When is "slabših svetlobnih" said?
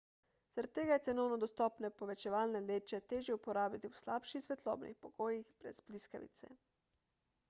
4.05-4.97